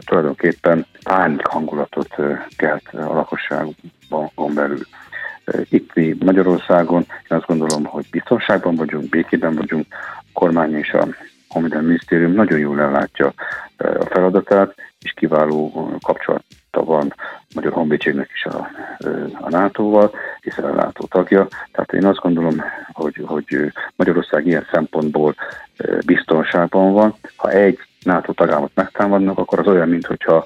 tulajdonképpen 0.06 0.86
pánik 1.04 1.48
hangulatot 1.48 2.16
kelt 2.58 2.90
a 2.92 3.14
lakosságban 3.14 4.54
belül. 4.54 4.86
Itt 5.70 6.24
Magyarországon 6.24 7.06
én 7.10 7.38
azt 7.38 7.46
gondolom, 7.46 7.84
hogy 7.84 8.06
biztonságban 8.12 8.76
vagyunk, 8.76 9.10
békében 9.10 9.56
vagyunk, 9.56 9.86
a 10.18 10.24
kormány 10.34 10.76
és 10.76 10.92
a 10.92 11.08
Honvédelmi 11.48 11.86
Minisztérium 11.86 12.32
nagyon 12.32 12.60
jól 12.60 12.82
ellátja 12.82 13.34
a 13.78 14.06
feladatát, 14.06 14.76
és 15.00 15.14
kiváló 15.14 15.90
kapcsolata 16.02 16.44
van 16.72 17.14
Magyar 17.56 17.72
Honvédségnek 17.72 18.30
is 18.34 18.46
a, 18.46 18.70
a 19.40 19.50
NATO-val, 19.50 20.12
hiszen 20.42 20.64
a 20.64 20.74
NATO 20.74 21.08
tagja. 21.08 21.48
Tehát 21.72 21.94
én 21.94 22.06
azt 22.06 22.20
gondolom, 22.20 22.64
hogy, 22.92 23.22
hogy 23.26 23.72
Magyarország 23.96 24.46
ilyen 24.48 24.68
szempontból 24.72 25.36
biztonságban 26.06 26.94
van. 26.94 27.16
Ha 27.36 27.50
egy 27.50 27.80
NATO 28.04 28.34
tagállamot 28.34 28.72
megtámadnak, 28.74 29.38
akkor 29.38 29.60
az 29.60 29.68
olyan, 29.68 29.90
mintha 29.90 30.46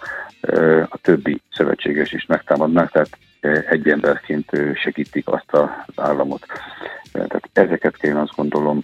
a 0.89 0.97
többi 1.01 1.41
szövetséges 1.51 2.11
is 2.11 2.25
megtámadnak, 2.25 2.91
tehát 2.91 3.09
egy 3.69 3.89
emberként 3.89 4.51
segítik 4.83 5.27
azt 5.27 5.51
az 5.51 5.69
államot. 5.95 6.45
Tehát 7.11 7.49
ezeket 7.53 7.97
kell 7.97 8.17
azt 8.17 8.35
gondolom 8.35 8.83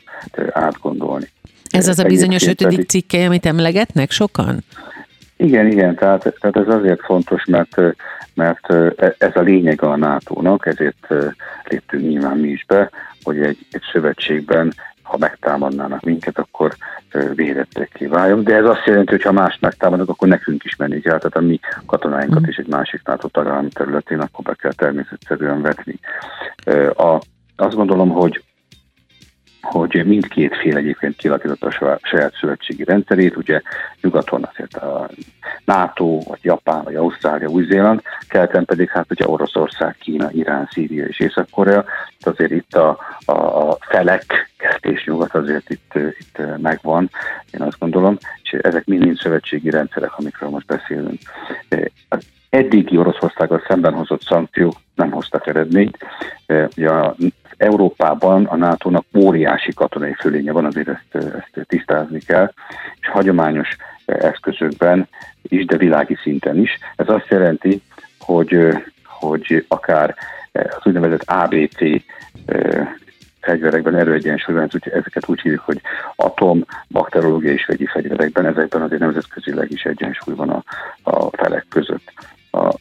átgondolni. 0.51 1.25
Ez 1.69 1.88
az 1.88 2.00
a 2.00 2.03
bizonyos 2.03 2.48
ötödik 2.48 2.89
cikke, 2.89 3.25
amit 3.25 3.45
emlegetnek 3.45 4.12
sokan? 4.12 4.63
Igen, 5.38 5.67
igen, 5.67 5.95
tehát, 5.95 6.36
tehát 6.39 6.57
ez 6.67 6.75
azért 6.75 7.01
fontos, 7.01 7.45
mert, 7.45 7.75
mert 8.33 8.74
ez 9.17 9.36
a 9.36 9.41
lényeg 9.41 9.81
a 9.81 9.95
NATO-nak, 9.95 10.65
ezért 10.65 11.07
léptünk 11.63 12.03
nyilván 12.03 12.38
mi 12.38 12.48
is 12.48 12.65
be, 12.67 12.89
hogy 13.24 13.39
egy, 13.39 13.57
egy 13.72 13.83
szövetségben 13.91 14.74
ha 15.13 15.20
megtámadnának 15.20 16.01
minket, 16.01 16.38
akkor 16.38 16.75
védettekké 17.36 18.05
váljunk. 18.05 18.48
De 18.48 18.55
ez 18.55 18.65
azt 18.65 18.86
jelenti, 18.86 19.12
hogy 19.12 19.22
ha 19.22 19.32
más 19.32 19.58
megtámadnak, 19.60 20.10
akkor 20.10 20.27
nekünk 20.27 20.63
is 20.63 20.75
menni 20.75 21.00
kell. 21.00 21.17
Tehát 21.17 21.36
a 21.36 21.41
mi 21.41 21.60
katonáinkat 21.86 22.41
mm. 22.41 22.50
is 22.50 22.58
egy 22.58 22.67
másik 22.67 23.01
NATO 23.03 23.27
tagállam 23.27 23.70
területén, 23.70 24.20
akkor 24.20 24.43
be 24.43 24.53
kell 24.53 24.74
természetszerűen 24.74 25.62
vetni. 25.62 26.00
A, 26.98 27.22
azt 27.55 27.75
gondolom, 27.75 28.10
hogy 28.10 28.43
hogy 29.63 30.01
mindkét 30.05 30.55
fél 30.55 30.77
egyébként 30.77 31.15
kialakította 31.15 31.67
a 31.67 32.00
saját 32.01 32.34
szövetségi 32.39 32.84
rendszerét, 32.84 33.36
ugye 33.36 33.62
nyugaton 34.01 34.50
azért 34.51 34.75
a 34.75 35.10
NATO, 35.65 36.20
vagy 36.27 36.39
Japán, 36.41 36.84
vagy 36.84 36.96
Ausztrália, 36.96 37.48
Új-Zéland, 37.48 38.01
keleten 38.27 38.65
pedig 38.65 38.89
hát 38.89 39.12
ugye 39.12 39.27
Oroszország, 39.27 39.96
Kína, 40.00 40.32
Irán, 40.32 40.67
Szíria 40.72 41.05
és 41.05 41.20
Észak-Korea, 41.20 41.86
azért 42.20 42.51
itt 42.51 42.74
a, 42.74 43.00
a, 43.25 43.32
a 43.70 43.77
felek, 43.79 44.51
és 44.79 45.05
nyugat 45.05 45.36
azért 45.36 45.70
itt, 45.70 45.93
itt 45.96 46.41
megvan, 46.58 47.10
én 47.51 47.62
azt 47.62 47.79
gondolom, 47.79 48.17
és 48.43 48.51
ezek 48.51 48.86
mind-mind 48.86 49.17
szövetségi 49.17 49.70
rendszerek, 49.70 50.17
amikről 50.17 50.50
most 50.50 50.65
beszélünk. 50.65 51.20
Az 52.10 52.25
eddigi 52.50 52.98
Oroszországgal 52.98 53.63
szemben 53.67 53.93
hozott 53.93 54.22
szankciók 54.22 54.75
nem 54.96 55.12
hoztak 55.12 55.48
eredményt. 55.48 55.98
Ugye 56.48 56.89
a 56.89 57.15
Európában 57.57 58.45
a 58.45 58.55
NATO-nak 58.55 59.05
óriási 59.17 59.74
katonai 59.74 60.13
fölénye 60.13 60.51
van, 60.51 60.65
azért 60.65 60.88
ezt, 60.88 61.15
ezt 61.15 61.67
tisztázni 61.67 62.19
kell, 62.19 62.53
és 63.00 63.07
hagyományos 63.07 63.75
eszközökben 64.05 65.07
is, 65.41 65.65
de 65.65 65.77
világi 65.77 66.17
szinten 66.22 66.57
is. 66.57 66.77
Ez 66.95 67.10
azt 67.10 67.27
jelenti, 67.27 67.81
hogy, 68.19 68.57
hogy 69.03 69.65
akár 69.67 70.15
az 70.51 70.86
úgynevezett 70.86 71.24
ABC 71.29 72.03
fegyverekben 73.43 73.95
erőegyensúlyban, 73.95 74.69
ezeket 74.83 75.29
úgy 75.29 75.41
hívjuk, 75.41 75.62
hogy 75.62 75.81
atom, 76.15 76.65
bakteriológiai 76.88 77.53
és 77.53 77.65
vegyi 77.65 77.86
fegyverekben, 77.86 78.45
ezekben 78.45 78.81
azért 78.81 79.01
nemzetközileg 79.01 79.72
is 79.72 79.83
egyensúly 79.83 80.36
van 80.36 80.50
a, 80.50 80.63
a 81.03 81.29
felek 81.29 81.65
között. 81.69 82.13
A, 82.51 82.75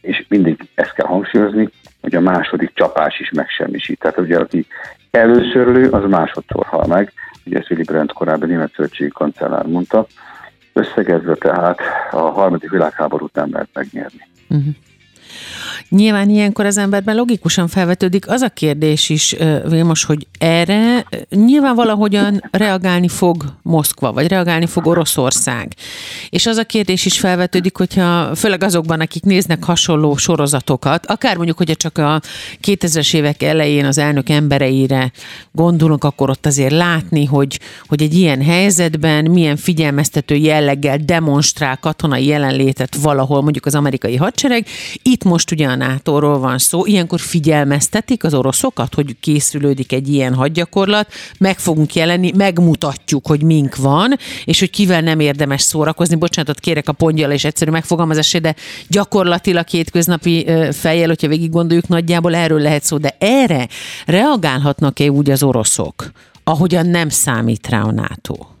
és 0.00 0.24
mindig 0.28 0.68
ezt 0.74 0.92
kell 0.92 1.06
hangsúlyozni, 1.06 1.68
hogy 2.06 2.14
a 2.14 2.20
második 2.20 2.70
csapás 2.74 3.20
is 3.20 3.30
megsemmisít. 3.30 3.98
Tehát 3.98 4.18
ugye 4.18 4.38
aki 4.38 4.66
először 5.10 5.66
lő, 5.66 5.90
az 5.90 6.10
másodszor 6.10 6.66
hal 6.66 6.86
meg, 6.86 7.12
ugye 7.44 7.58
ezt 7.58 7.70
Willy 7.70 7.82
Brandt 7.82 8.12
korábbi 8.12 8.46
német 8.46 8.72
szövetségi 8.74 9.10
kancellár 9.10 9.66
mondta. 9.66 10.06
Összegezve 10.72 11.34
tehát 11.34 11.78
a 12.10 12.16
harmadik 12.16 12.70
világháborút 12.70 13.34
nem 13.34 13.48
lehet 13.52 13.68
megnyerni. 13.72 14.28
Uh-huh. 14.48 14.74
Nyilván 15.88 16.30
ilyenkor 16.30 16.64
az 16.64 16.78
emberben 16.78 17.16
logikusan 17.16 17.68
felvetődik 17.68 18.28
az 18.28 18.40
a 18.40 18.48
kérdés 18.48 19.08
is, 19.08 19.36
Vilmos, 19.68 20.04
hogy 20.04 20.26
erre 20.38 21.06
nyilván 21.30 21.74
valahogyan 21.74 22.42
reagálni 22.50 23.08
fog 23.08 23.44
Moszkva, 23.62 24.12
vagy 24.12 24.28
reagálni 24.28 24.66
fog 24.66 24.86
Oroszország. 24.86 25.74
És 26.30 26.46
az 26.46 26.56
a 26.56 26.64
kérdés 26.64 27.04
is 27.04 27.18
felvetődik, 27.18 27.76
hogyha 27.76 28.34
főleg 28.34 28.62
azokban, 28.62 29.00
akik 29.00 29.22
néznek 29.22 29.64
hasonló 29.64 30.16
sorozatokat, 30.16 31.06
akár 31.06 31.36
mondjuk, 31.36 31.56
hogyha 31.56 31.74
csak 31.74 31.98
a 31.98 32.20
2000-es 32.62 33.14
évek 33.14 33.42
elején 33.42 33.84
az 33.84 33.98
elnök 33.98 34.28
embereire 34.28 35.12
gondolunk, 35.52 36.04
akkor 36.04 36.30
ott 36.30 36.46
azért 36.46 36.72
látni, 36.72 37.24
hogy, 37.24 37.60
hogy 37.88 38.02
egy 38.02 38.14
ilyen 38.14 38.42
helyzetben 38.42 39.30
milyen 39.30 39.56
figyelmeztető 39.56 40.34
jelleggel 40.34 40.98
demonstrál 40.98 41.76
katonai 41.76 42.26
jelenlétet 42.26 42.96
valahol, 42.96 43.42
mondjuk 43.42 43.66
az 43.66 43.74
amerikai 43.74 44.16
hadsereg. 44.16 44.66
Itt 45.02 45.24
most 45.26 45.50
ugye 45.50 45.66
a 45.66 45.74
NATO-ról 45.74 46.38
van 46.38 46.58
szó, 46.58 46.86
ilyenkor 46.86 47.20
figyelmeztetik 47.20 48.24
az 48.24 48.34
oroszokat, 48.34 48.94
hogy 48.94 49.16
készülődik 49.20 49.92
egy 49.92 50.08
ilyen 50.08 50.34
hadgyakorlat, 50.34 51.12
meg 51.38 51.58
fogunk 51.58 51.94
jelenni, 51.94 52.32
megmutatjuk, 52.36 53.26
hogy 53.26 53.42
mink 53.42 53.76
van, 53.76 54.16
és 54.44 54.58
hogy 54.58 54.70
kivel 54.70 55.00
nem 55.00 55.20
érdemes 55.20 55.62
szórakozni. 55.62 56.16
Bocsánatot 56.16 56.60
kérek 56.60 56.88
a 56.88 56.92
pontjal 56.92 57.30
és 57.30 57.44
egyszerű 57.44 57.70
megfogalmazásra, 57.70 58.38
de 58.38 58.54
gyakorlatilag 58.88 59.68
hétköznapi 59.68 60.46
fejjel, 60.72 61.08
hogyha 61.08 61.28
végig 61.28 61.50
gondoljuk, 61.50 61.88
nagyjából 61.88 62.34
erről 62.34 62.60
lehet 62.60 62.84
szó, 62.84 62.96
de 62.96 63.16
erre 63.18 63.68
reagálhatnak-e 64.06 65.08
úgy 65.08 65.30
az 65.30 65.42
oroszok, 65.42 66.10
ahogyan 66.44 66.86
nem 66.86 67.08
számít 67.08 67.68
rá 67.68 67.82
a 67.82 67.92
NATO? 67.92 68.55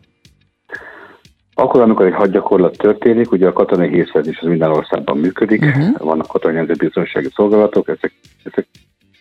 Akkor, 1.58 1.80
amikor 1.80 2.06
egy 2.06 2.14
hadgyakorlat 2.14 2.76
történik, 2.76 3.32
ugye 3.32 3.46
a 3.46 3.52
katonai 3.52 3.88
hírszerzés 3.88 4.38
az 4.38 4.48
minden 4.48 4.70
országban 4.70 5.18
működik, 5.18 5.62
uh-huh. 5.62 5.98
vannak 5.98 6.26
katonai 6.26 6.56
nemzetbiztonsági 6.56 7.28
szolgálatok, 7.34 7.88
ezek, 7.88 8.12
ezek 8.44 8.66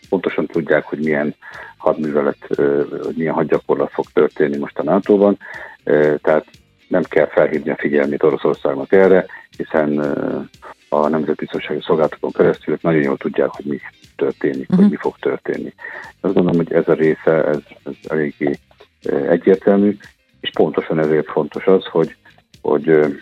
pontosan 0.09 0.45
tudják, 0.45 0.85
hogy 0.85 0.99
milyen 0.99 1.35
hadművelet, 1.77 2.37
hogy 3.03 3.15
milyen 3.15 3.33
hadgyakorlat 3.33 3.91
fog 3.91 4.05
történni 4.13 4.57
most 4.57 4.79
a 4.79 4.83
NATO-ban, 4.83 5.37
tehát 6.21 6.45
nem 6.87 7.03
kell 7.03 7.27
felhívni 7.27 7.71
a 7.71 7.77
figyelmét 7.77 8.23
Oroszországnak 8.23 8.91
erre, 8.91 9.25
hiszen 9.57 9.99
a 10.89 11.07
nemzetbiztonsági 11.07 11.81
szolgálatokon 11.81 12.31
keresztül 12.31 12.77
nagyon 12.81 13.01
jól 13.01 13.17
tudják, 13.17 13.49
hogy 13.49 13.65
mi 13.65 13.79
történik, 14.15 14.69
uh-huh. 14.69 14.77
hogy 14.77 14.89
mi 14.89 14.95
fog 14.95 15.15
történni. 15.19 15.73
Azt 16.21 16.33
gondolom, 16.33 16.55
hogy 16.55 16.73
ez 16.73 16.87
a 16.87 16.93
része, 16.93 17.45
ez, 17.45 17.61
ez 17.83 17.93
eléggé 18.07 18.59
egyértelmű, 19.27 19.97
és 20.39 20.49
pontosan 20.53 20.99
ezért 20.99 21.27
fontos 21.27 21.65
az, 21.65 21.85
hogy 21.85 22.15
hogy 22.65 23.15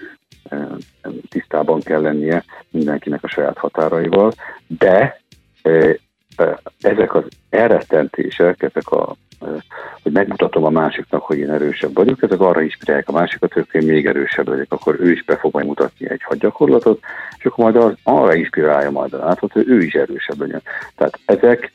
tisztában 1.29 1.81
kell 1.81 2.01
lennie 2.01 2.43
mindenkinek 2.69 3.23
a 3.23 3.27
saját 3.27 3.57
határaival, 3.57 4.33
de 4.67 5.21
ezek 6.81 7.15
az 7.15 7.23
elrettentések, 7.49 8.61
ezek 8.61 8.91
a, 8.91 9.15
hogy 10.03 10.11
megmutatom 10.11 10.63
a 10.63 10.69
másiknak, 10.69 11.21
hogy 11.21 11.37
én 11.37 11.51
erősebb 11.51 11.93
vagyok, 11.93 12.23
ezek 12.23 12.39
arra 12.39 12.61
inspirálják 12.61 13.09
a 13.09 13.11
másikat, 13.11 13.53
hogy 13.53 13.67
én 13.71 13.85
még 13.85 14.05
erősebb 14.05 14.47
vagyok, 14.47 14.71
akkor 14.71 14.99
ő 14.99 15.11
is 15.11 15.23
be 15.23 15.37
fog 15.37 15.53
majd 15.53 15.65
mutatni 15.65 16.09
egy 16.09 16.23
hadgyakorlatot, 16.23 16.99
és 17.37 17.45
akkor 17.45 17.63
majd 17.63 17.75
az, 17.75 17.93
arra 18.03 18.35
inspirálja 18.35 18.91
majd 18.91 19.13
a 19.13 19.17
látot, 19.25 19.51
hogy 19.51 19.67
ő 19.67 19.81
is 19.81 19.93
erősebb 19.93 20.39
legyen. 20.39 20.61
Tehát 20.95 21.19
ezek, 21.25 21.71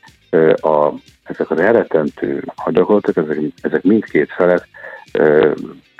a, 0.61 0.93
ezek 1.23 1.51
az 1.51 1.59
elrettentő 1.59 2.43
hadgyakorlatok, 2.55 3.17
ezek, 3.17 3.37
ezek 3.61 3.83
mindkét 3.83 4.31
felet 4.31 4.67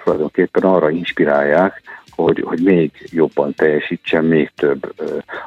tulajdonképpen 0.03 0.63
arra 0.63 0.89
inspirálják, 0.89 1.82
hogy, 2.10 2.44
hogy 2.46 2.63
még 2.63 2.91
jobban 3.12 3.53
teljesítsen, 3.53 4.25
még 4.25 4.51
több 4.56 4.94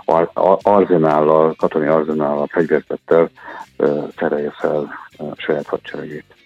ar, 0.05 0.31
arzenállal, 0.63 1.55
katonai 1.59 1.89
arzenállal, 1.89 2.47
fegyverzettel 2.47 3.31
terelje 4.17 4.51
fel 4.51 4.93
a 5.19 5.25
saját 5.37 5.67
hadseregét. 5.67 6.42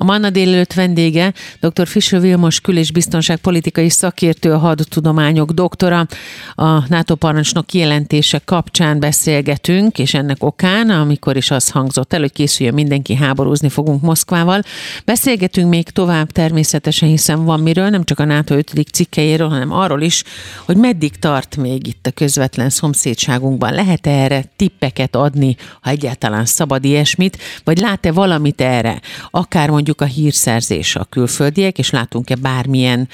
A 0.00 0.04
Manna 0.04 0.30
délelőtt 0.30 0.72
vendége 0.72 1.32
dr. 1.60 1.86
Fischer 1.86 2.20
Vilmos 2.20 2.60
kül- 2.60 2.78
és 2.78 2.92
biztonságpolitikai 2.92 3.88
szakértő, 3.88 4.52
a 4.52 4.58
hadtudományok 4.58 5.50
doktora. 5.50 6.06
A 6.54 6.88
NATO 6.88 7.14
parancsnok 7.14 7.66
kijelentése 7.66 8.40
kapcsán 8.44 9.00
beszélgetünk, 9.00 9.98
és 9.98 10.14
ennek 10.14 10.44
okán, 10.44 10.90
amikor 10.90 11.36
is 11.36 11.50
az 11.50 11.68
hangzott 11.68 12.12
el, 12.12 12.20
hogy 12.20 12.32
készüljön 12.32 12.74
mindenki, 12.74 13.14
háborúzni 13.14 13.68
fogunk 13.68 14.02
Moszkvával. 14.02 14.62
Beszélgetünk 15.04 15.68
még 15.68 15.90
tovább 15.90 16.30
természetesen, 16.30 17.08
hiszen 17.08 17.44
van 17.44 17.60
miről, 17.60 17.88
nem 17.88 18.04
csak 18.04 18.18
a 18.18 18.24
NATO 18.24 18.54
5. 18.54 18.72
cikkeiről, 18.92 19.48
hanem 19.48 19.72
arról 19.72 20.00
is, 20.00 20.24
hogy 20.64 20.76
meddig 20.76 21.18
tart 21.18 21.56
még 21.56 21.86
itt 21.86 22.06
a 22.06 22.10
közvetlen 22.10 22.70
szomszédságunkban. 22.70 23.72
Lehet 23.72 24.06
-e 24.06 24.10
erre 24.10 24.44
tippeket 24.56 25.16
adni, 25.16 25.56
ha 25.80 25.90
egyáltalán 25.90 26.44
szabad 26.44 26.84
ilyesmit, 26.84 27.38
vagy 27.64 27.78
lát-e 27.78 28.12
valamit 28.12 28.60
erre, 28.60 29.00
akár 29.30 29.68
mondjuk 29.68 29.86
mondjuk 29.88 30.16
a 30.16 30.20
hírszerzés 30.20 30.96
a 30.96 31.04
külföldiek, 31.10 31.78
és 31.78 31.90
látunk-e 31.90 32.34
bármilyen 32.34 33.08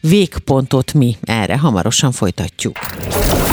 végpontot 0.00 0.92
mi 0.92 1.16
erre. 1.22 1.58
Hamarosan 1.58 2.12
folytatjuk. 2.12 2.76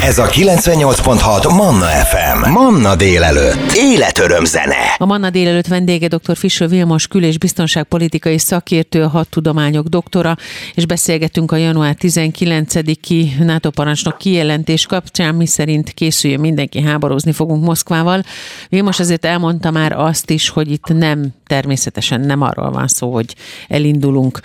Ez 0.01 0.17
a 0.17 0.25
98.6 0.25 1.55
Manna 1.55 1.86
FM. 1.86 2.50
Manna 2.50 2.96
délelőtt. 2.96 3.72
Életöröm 3.75 4.46
zene. 4.46 4.96
A 4.98 5.05
Manna 5.05 5.29
délelőtt 5.29 5.67
vendége 5.67 6.08
dr. 6.08 6.38
Fischer 6.38 6.70
Vilmos 6.70 7.08
kül- 7.08 7.24
és 7.24 7.38
biztonságpolitikai 7.38 8.38
szakértő, 8.38 9.03
a 9.03 9.08
hadtudományok 9.08 9.88
doktora, 9.88 10.36
és 10.74 10.86
beszélgetünk 10.86 11.51
a 11.51 11.55
január 11.55 11.96
19-i 12.00 13.46
NATO 13.46 13.70
parancsnok 13.70 14.17
kijelentés 14.17 14.86
kapcsán, 14.86 15.36
mi 15.36 15.48
szerint 15.48 15.89
készüljön 15.89 16.39
mindenki 16.39 16.82
háborúzni 16.82 17.32
fogunk 17.32 17.63
Moszkvával. 17.63 18.24
Vilmos 18.70 19.00
azért 19.00 19.25
elmondta 19.25 19.72
már 19.72 19.91
azt 19.91 20.29
is, 20.29 20.50
hogy 20.50 20.72
itt 20.72 20.88
nem 20.88 21.34
természetesen 21.48 22.20
nem 22.20 22.41
arról 22.41 22.65
van 22.72 22.88
szó, 22.88 23.14
hogy 23.14 23.36
elindulunk, 23.68 24.40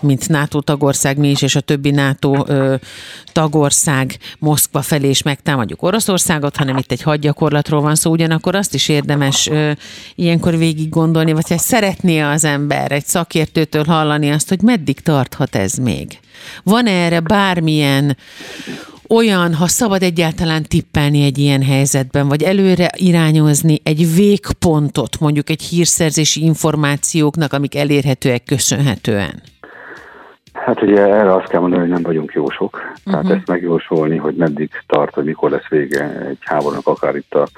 mint 0.00 0.28
NATO 0.28 0.60
tagország 0.60 1.18
mi 1.18 1.30
is, 1.30 1.42
és 1.42 1.56
a 1.56 1.60
többi 1.60 1.90
NATO 1.90 2.44
tagország 3.32 4.18
Moszkva 4.38 4.82
felé 4.82 5.08
is 5.08 5.22
megtámadjuk 5.22 5.82
Oroszországot, 5.82 6.56
hanem 6.56 6.76
itt 6.76 6.92
egy 6.92 7.02
hadgyakorlatról 7.02 7.80
van 7.80 7.94
szó, 7.94 8.10
ugyanakkor 8.10 8.54
azt 8.54 8.74
is 8.74 8.88
érdemes 8.88 9.50
ilyenkor 10.14 10.56
végig 10.56 10.88
gondolni, 10.88 11.32
vagy 11.32 11.48
ha 11.48 11.58
szeretné 11.58 12.20
az 12.20 12.44
ember 12.44 12.92
egy 12.92 13.06
szakértőtől 13.06 13.84
hallani 13.84 14.30
azt, 14.30 14.48
hogy 14.48 14.62
meddig 14.62 15.00
tarthat 15.00 15.56
ez 15.56 15.74
még. 15.74 16.18
Van 16.62 16.86
erre 16.86 17.20
bármilyen 17.20 18.16
olyan, 19.08 19.54
ha 19.54 19.68
szabad 19.68 20.02
egyáltalán 20.02 20.62
tippelni 20.62 21.24
egy 21.24 21.38
ilyen 21.38 21.62
helyzetben, 21.62 22.28
vagy 22.28 22.42
előre 22.42 22.90
irányozni 22.96 23.78
egy 23.82 24.14
végpontot, 24.14 25.20
mondjuk 25.20 25.50
egy 25.50 25.62
hírszerzési 25.62 26.44
információknak, 26.44 27.52
amik 27.52 27.76
elérhetőek 27.76 28.44
köszönhetően? 28.44 29.42
Hát 30.52 30.82
ugye 30.82 31.00
erre 31.00 31.34
azt 31.34 31.48
kell 31.48 31.60
mondani, 31.60 31.80
hogy 31.80 31.90
nem 31.90 32.02
vagyunk 32.02 32.32
jósok. 32.32 32.76
Uh-huh. 32.76 32.98
Tehát 33.04 33.24
mhm. 33.24 33.32
ezt 33.32 33.46
megjósolni, 33.46 34.16
hogy 34.16 34.34
meddig 34.34 34.70
tart, 34.86 35.14
hogy 35.14 35.24
mikor 35.24 35.50
lesz 35.50 35.68
vége 35.68 36.26
egy 36.28 36.38
háborúnak, 36.40 36.86
akár 36.86 37.16
itt 37.16 37.34
a 37.34 37.48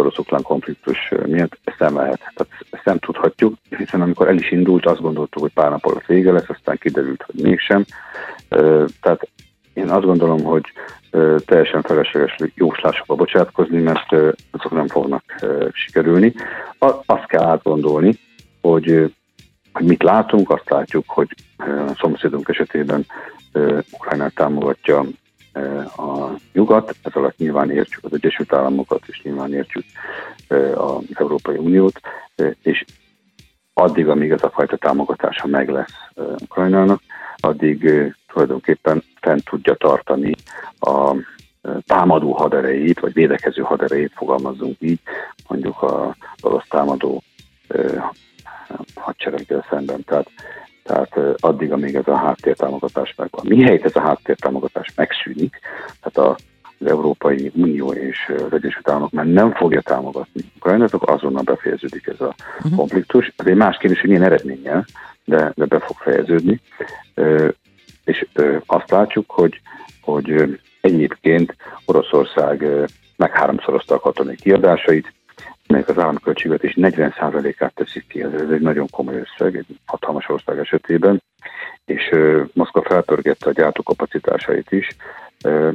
orosz 0.00 0.42
konfliktus 0.42 1.12
miatt, 1.26 1.58
ezt 1.64 1.78
nem 1.78 1.96
lehet. 1.96 2.18
Tehát 2.18 2.64
ezt 2.70 2.84
nem 2.84 2.98
tudhatjuk, 2.98 3.54
hiszen 3.76 4.00
amikor 4.00 4.28
el 4.28 4.36
is 4.36 4.50
indult, 4.50 4.86
azt 4.86 5.00
gondoltuk, 5.00 5.42
hogy 5.42 5.52
pár 5.52 5.70
nap 5.70 5.84
alatt 5.84 6.06
vége 6.06 6.32
lesz, 6.32 6.48
aztán 6.48 6.78
kiderült, 6.80 7.22
hogy 7.22 7.42
mégsem. 7.42 7.84
Tehát 9.00 9.28
én 9.80 9.88
azt 9.88 10.04
gondolom, 10.04 10.42
hogy 10.42 10.64
teljesen 11.44 11.82
felesleges 11.82 12.36
jóslásokba 12.54 13.14
bocsátkozni, 13.14 13.80
mert 13.80 14.12
azok 14.50 14.72
nem 14.72 14.86
fognak 14.86 15.22
sikerülni. 15.72 16.34
Azt 17.06 17.26
kell 17.26 17.42
átgondolni, 17.42 18.18
hogy 18.60 19.12
hogy 19.72 19.86
mit 19.86 20.02
látunk, 20.02 20.50
azt 20.50 20.70
látjuk, 20.70 21.04
hogy 21.06 21.28
a 21.58 21.94
szomszédunk 21.98 22.48
esetében 22.48 23.06
Ukrajnát 23.92 24.34
támogatja 24.34 25.04
a 25.96 26.28
nyugat, 26.52 26.94
ez 27.02 27.14
alatt 27.14 27.36
nyilván 27.36 27.70
értjük 27.70 28.04
az 28.04 28.14
Egyesült 28.14 28.52
Államokat, 28.52 29.02
és 29.06 29.22
nyilván 29.22 29.52
értjük 29.52 29.84
az 30.74 31.04
Európai 31.14 31.56
Uniót, 31.56 32.00
és 32.62 32.84
addig, 33.74 34.08
amíg 34.08 34.30
ez 34.30 34.42
a 34.42 34.50
fajta 34.50 34.76
támogatása 34.76 35.46
meg 35.46 35.68
lesz 35.68 35.94
Ukrajnának, 36.42 37.00
addig 37.36 37.90
tulajdonképpen 38.32 39.02
fent 39.20 39.44
tudja 39.44 39.74
tartani 39.74 40.34
a 40.80 41.14
támadó 41.86 42.32
haderejét, 42.32 43.00
vagy 43.00 43.12
védekező 43.12 43.62
haderejét 43.62 44.12
fogalmazzunk 44.14 44.76
így, 44.80 45.00
mondjuk 45.48 45.82
a 45.82 46.16
orosz 46.42 46.68
támadó 46.68 47.22
hadsereggel 48.94 49.66
szemben. 49.70 50.04
Tehát, 50.04 50.30
tehát 50.82 51.18
addig, 51.40 51.72
amíg 51.72 51.94
ez 51.94 52.08
a 52.08 52.16
háttértámogatás 52.16 53.14
megvan. 53.16 53.44
Mihelyt 53.48 53.84
ez 53.84 53.96
a 53.96 54.00
háttértámogatás 54.00 54.92
megszűnik, 54.94 55.58
tehát 56.00 56.30
a, 56.30 56.36
az 56.78 56.86
Európai 56.86 57.50
Unió 57.54 57.92
és 57.92 58.32
az 58.36 58.52
Egyesült 58.52 58.88
Államok 58.88 59.10
már 59.10 59.26
nem 59.26 59.52
fogja 59.52 59.80
támogatni 59.80 60.40
Ukrajnát, 60.56 60.94
akkor 60.94 61.10
azonnal 61.10 61.42
befejeződik 61.42 62.06
ez 62.06 62.20
a 62.20 62.34
uh-huh. 62.56 62.76
konfliktus. 62.76 63.32
Ez 63.36 63.46
egy 63.46 63.56
más 63.56 63.76
kérdés, 63.76 64.00
hogy 64.00 64.08
milyen 64.08 64.24
eredménnyel, 64.24 64.84
de, 65.24 65.52
de 65.54 65.64
be 65.64 65.78
fog 65.78 65.96
fejeződni. 65.96 66.60
És 68.10 68.26
azt 68.66 68.90
látjuk, 68.90 69.30
hogy, 69.30 69.60
hogy 70.00 70.58
egyébként 70.80 71.56
Oroszország 71.84 72.66
meg 73.16 73.30
háromszorozta 73.32 73.94
a 73.94 74.00
katonai 74.00 74.36
kiadásait, 74.36 75.12
melyek 75.66 75.88
az 75.88 75.98
államköltségvetés 75.98 76.74
40%-át 76.76 77.74
teszik 77.74 78.06
ki. 78.06 78.22
Ez, 78.22 78.32
ez 78.32 78.50
egy 78.50 78.60
nagyon 78.60 78.86
komoly 78.90 79.14
összeg, 79.14 79.56
egy 79.56 79.78
hatalmas 79.86 80.28
ország 80.28 80.58
esetében, 80.58 81.22
és 81.84 82.08
uh, 82.12 82.42
Moszkva 82.52 82.82
felpörgette 82.82 83.48
a 83.48 83.52
gyártókapacitásait 83.52 84.70
is, 84.70 84.88
uh, 85.44 85.72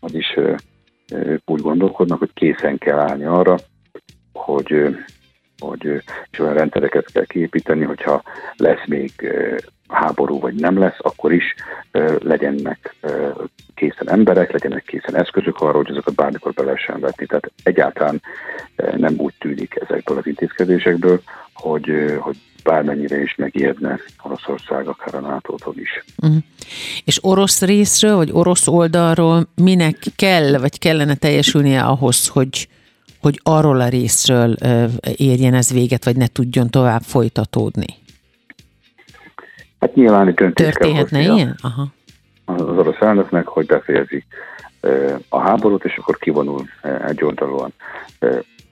vagyis 0.00 0.36
uh, 0.36 0.56
úgy 1.44 1.60
gondolkodnak, 1.60 2.18
hogy 2.18 2.32
készen 2.34 2.78
kell 2.78 2.98
állni 2.98 3.24
arra, 3.24 3.56
hogy, 4.32 4.96
hogy 5.58 6.02
és 6.30 6.38
olyan 6.38 6.54
rendszereket 6.54 7.12
kell 7.12 7.26
kiépíteni, 7.26 7.84
hogyha 7.84 8.22
lesz 8.56 8.86
még 8.86 9.12
háború, 9.88 10.40
vagy 10.40 10.54
nem 10.54 10.78
lesz, 10.78 10.96
akkor 10.98 11.32
is 11.32 11.54
legyenek 12.18 12.94
készen 13.74 14.10
emberek, 14.10 14.52
legyenek 14.52 14.84
készen 14.84 15.16
eszközök 15.16 15.60
arra, 15.60 15.76
hogy 15.76 15.90
azokat 15.90 16.14
bármikor 16.14 16.52
be 16.52 16.62
lehessen 16.62 17.00
vetni. 17.00 17.26
Tehát 17.26 17.50
egyáltalán 17.62 18.22
nem 18.96 19.14
úgy 19.16 19.34
tűnik 19.38 19.80
ezekből 19.88 20.18
az 20.18 20.26
intézkedésekből, 20.26 21.20
hogy, 21.54 22.16
hogy 22.18 22.36
bármennyire 22.64 23.22
is 23.22 23.34
megijedne 23.34 23.98
Oroszország, 24.22 24.86
akár 24.86 25.14
a 25.14 25.20
nato 25.20 25.56
is. 25.74 26.04
Uh-huh. 26.22 26.38
És 27.04 27.18
orosz 27.22 27.62
részről, 27.62 28.16
vagy 28.16 28.30
orosz 28.32 28.66
oldalról 28.66 29.48
minek 29.54 29.96
kell, 30.16 30.58
vagy 30.58 30.78
kellene 30.78 31.14
teljesülnie 31.14 31.82
ahhoz, 31.82 32.28
hogy, 32.28 32.68
hogy 33.20 33.40
arról 33.42 33.80
a 33.80 33.88
részről 33.88 34.56
érjen 35.16 35.54
ez 35.54 35.72
véget, 35.72 36.04
vagy 36.04 36.16
ne 36.16 36.26
tudjon 36.26 36.70
tovább 36.70 37.02
folytatódni? 37.02 37.86
Hát 39.80 39.94
nyilván 39.94 40.28
itt 40.28 40.36
Történhetne 40.36 41.20
ilyen? 41.20 41.56
Aha. 41.62 41.86
Az 42.44 42.60
orosz 42.60 43.00
elnöknek, 43.00 43.46
hogy 43.46 43.66
befejezi 43.66 44.24
a 45.28 45.40
háborút, 45.40 45.84
és 45.84 45.96
akkor 45.96 46.18
kivonul 46.18 46.68
egy 47.06 47.24
oldalon. 47.24 47.72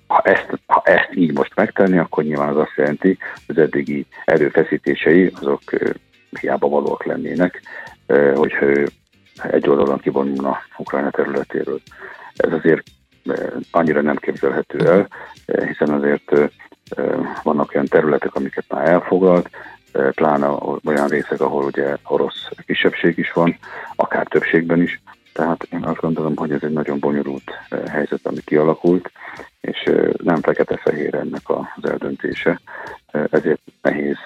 Ha 0.06 0.20
ezt, 0.20 0.46
ha 0.66 0.82
ezt 0.84 1.10
így 1.14 1.32
most 1.32 1.52
megtenni, 1.54 1.98
akkor 1.98 2.24
nyilván 2.24 2.48
az 2.48 2.56
azt 2.56 2.76
jelenti, 2.76 3.18
hogy 3.46 3.58
az 3.58 3.62
eddigi 3.62 4.06
erőfeszítései 4.24 5.32
azok 5.40 5.62
hiába 6.40 6.68
valóak 6.68 7.04
lennének, 7.04 7.62
hogyha 8.34 8.66
egy 9.42 9.68
oldalon 9.68 9.98
kivonulna 9.98 10.58
Ukrajna 10.76 11.10
területéről. 11.10 11.80
Ez 12.36 12.52
azért 12.52 12.82
annyira 13.70 14.00
nem 14.00 14.16
képzelhető 14.16 14.88
el, 14.88 15.08
hiszen 15.66 15.90
azért 15.90 16.32
vannak 17.42 17.70
olyan 17.74 17.86
területek, 17.86 18.34
amiket 18.34 18.64
már 18.68 18.88
elfoglalt, 18.88 19.50
pláne 20.10 20.48
olyan 20.84 21.08
részek, 21.08 21.40
ahol 21.40 21.64
ugye 21.64 21.96
orosz 22.04 22.48
kisebbség 22.66 23.18
is 23.18 23.32
van, 23.32 23.58
akár 23.96 24.26
többségben 24.26 24.82
is. 24.82 25.00
Tehát 25.32 25.68
én 25.72 25.84
azt 25.84 26.00
gondolom, 26.00 26.36
hogy 26.36 26.50
ez 26.50 26.62
egy 26.62 26.72
nagyon 26.72 26.98
bonyolult 26.98 27.50
helyzet, 27.88 28.20
ami 28.22 28.40
kialakult, 28.44 29.10
és 29.60 29.90
nem 30.22 30.40
fekete-fehér 30.40 31.14
ennek 31.14 31.42
az 31.44 31.90
eldöntése. 31.90 32.60
Ezért 33.30 33.60
nehéz 33.82 34.16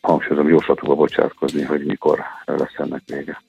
hangsúlyozom 0.00 0.48
jóslatúba 0.48 0.94
bocsátkozni, 0.94 1.62
hogy 1.62 1.84
mikor 1.84 2.20
lesz 2.44 2.74
ennek 2.76 3.02
vége. 3.06 3.42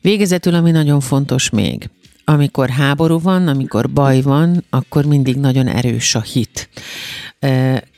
Végezetül, 0.00 0.54
ami 0.54 0.70
nagyon 0.70 1.00
fontos 1.00 1.50
még, 1.50 1.90
amikor 2.24 2.68
háború 2.68 3.20
van, 3.20 3.48
amikor 3.48 3.90
baj 3.90 4.20
van, 4.20 4.64
akkor 4.70 5.04
mindig 5.04 5.36
nagyon 5.36 5.66
erős 5.66 6.14
a 6.14 6.20
hit 6.20 6.68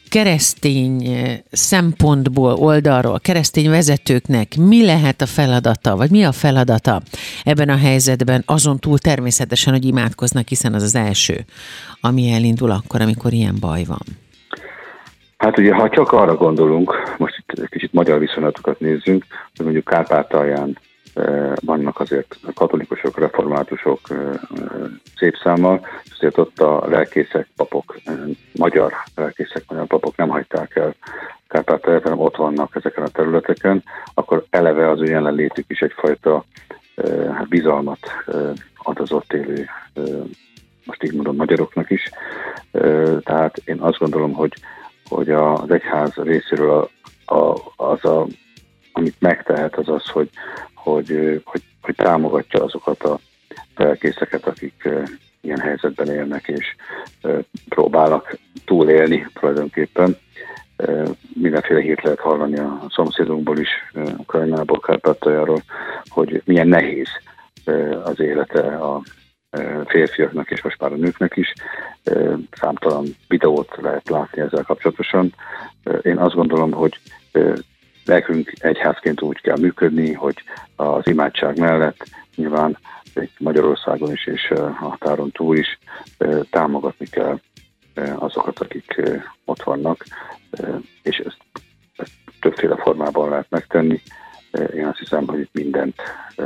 keresztény 0.08 1.02
szempontból, 1.50 2.54
oldalról, 2.54 3.20
keresztény 3.20 3.70
vezetőknek 3.70 4.56
mi 4.56 4.84
lehet 4.84 5.20
a 5.20 5.26
feladata, 5.26 5.96
vagy 5.96 6.10
mi 6.10 6.24
a 6.24 6.32
feladata 6.32 7.00
ebben 7.44 7.68
a 7.68 7.76
helyzetben, 7.76 8.42
azon 8.46 8.78
túl 8.78 8.98
természetesen, 8.98 9.72
hogy 9.72 9.84
imádkoznak, 9.84 10.48
hiszen 10.48 10.74
az 10.74 10.82
az 10.82 10.94
első, 10.94 11.44
ami 12.00 12.32
elindul 12.32 12.70
akkor, 12.70 13.00
amikor 13.00 13.32
ilyen 13.32 13.56
baj 13.60 13.84
van? 13.84 14.04
Hát 15.36 15.58
ugye, 15.58 15.74
ha 15.74 15.88
csak 15.88 16.12
arra 16.12 16.34
gondolunk, 16.34 17.14
most 17.18 17.44
itt 17.46 17.68
kicsit 17.68 17.92
magyar 17.92 18.18
viszonyatokat 18.18 18.80
nézzünk, 18.80 19.24
hogy 19.56 19.64
mondjuk 19.64 19.84
Kárpátalján 19.84 20.78
vannak 21.60 22.00
azért 22.00 22.36
katolikusok, 22.54 23.18
reformátusok 23.18 24.00
szép 25.16 25.36
számmal, 25.42 25.86
és 26.04 26.12
azért 26.12 26.38
ott 26.38 26.60
a 26.60 26.86
lelkészek, 26.88 27.48
papok, 27.56 27.96
magyar 28.52 28.92
lelkészek, 29.14 29.62
magyar 29.68 29.86
papok 29.86 30.16
nem 30.16 30.28
hagyták 30.28 30.76
el 30.76 30.94
Kárpátalját, 31.48 32.02
hanem 32.02 32.18
ott 32.18 32.36
vannak 32.36 32.76
ezeken 32.76 33.04
a 33.04 33.08
területeken, 33.08 33.82
akkor 34.14 34.44
eleve 34.50 34.90
az 34.90 35.00
ő 35.00 35.04
jelenlétük 35.04 35.64
is 35.68 35.80
egyfajta 35.80 36.44
hát 37.32 37.48
bizalmat 37.48 37.98
ad 38.74 39.00
az 39.00 39.12
ott 39.12 39.32
élő, 39.32 39.68
most 40.84 41.02
így 41.02 41.12
mondom, 41.12 41.36
magyaroknak 41.36 41.90
is. 41.90 42.10
Tehát 43.20 43.56
én 43.64 43.80
azt 43.80 43.98
gondolom, 43.98 44.32
hogy, 44.32 44.52
hogy 45.08 45.30
az 45.30 45.70
egyház 45.70 46.14
részéről 46.14 46.90
a, 47.24 47.34
a, 47.34 47.56
az 47.76 48.04
a 48.04 48.26
amit 48.92 49.20
megtehet, 49.20 49.76
az 49.76 49.88
az, 49.88 50.08
hogy, 50.08 50.30
hogy, 50.90 51.40
hogy, 51.44 51.62
hogy 51.82 51.94
támogatja 51.94 52.64
azokat 52.64 53.02
a 53.02 53.18
felkészeket, 53.74 54.46
akik 54.46 54.88
ilyen 55.40 55.58
helyzetben 55.58 56.08
élnek 56.08 56.48
és 56.48 56.74
próbálnak 57.68 58.38
túlélni 58.64 59.26
tulajdonképpen. 59.34 60.16
Mindenféle 61.34 61.80
hírt 61.80 62.02
lehet 62.02 62.20
hallani 62.20 62.58
a 62.58 62.86
szomszédunkból 62.90 63.58
is, 63.58 63.68
Ukrajnából, 64.16 64.80
Kárpátaljáról, 64.80 65.62
hogy 66.08 66.42
milyen 66.44 66.68
nehéz 66.68 67.08
az 68.04 68.20
élete 68.20 68.60
a 68.60 69.02
férfiaknak 69.86 70.50
és 70.50 70.62
most 70.62 70.80
már 70.80 70.92
a 70.92 70.96
nőknek 70.96 71.36
is. 71.36 71.52
Számtalan 72.50 73.04
videót 73.28 73.76
lehet 73.80 74.08
látni 74.08 74.40
ezzel 74.40 74.62
kapcsolatosan. 74.62 75.34
Én 76.02 76.18
azt 76.18 76.34
gondolom, 76.34 76.72
hogy 76.72 76.98
nekünk 78.06 78.52
egyházként 78.58 79.22
úgy 79.22 79.40
kell 79.40 79.58
működni, 79.58 80.12
hogy 80.12 80.36
az 80.76 81.06
imádság 81.06 81.58
mellett 81.58 82.04
nyilván 82.34 82.78
Magyarországon 83.38 84.12
is 84.12 84.26
és 84.26 84.50
a 84.50 84.70
határon 84.70 85.30
túl 85.30 85.56
is 85.56 85.78
támogatni 86.50 87.06
kell 87.06 87.40
azokat, 88.14 88.58
akik 88.58 89.02
ott 89.44 89.62
vannak, 89.62 90.04
és 91.02 91.16
ezt, 91.16 91.38
ezt 91.96 92.12
többféle 92.40 92.76
formában 92.76 93.28
lehet 93.28 93.50
megtenni. 93.50 94.02
Én 94.74 94.86
azt 94.86 94.98
hiszem, 94.98 95.26
hogy 95.26 95.40
itt 95.40 95.52
mindent, 95.52 95.94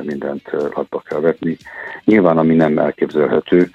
mindent 0.02 0.50
latba 0.50 1.00
kell 1.00 1.20
vetni. 1.20 1.56
Nyilván, 2.04 2.38
ami 2.38 2.54
nem 2.54 2.78
elképzelhető, 2.78 3.70